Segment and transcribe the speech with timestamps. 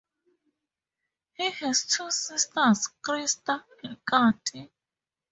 [1.35, 4.71] He has two sisters, Krista and Katie.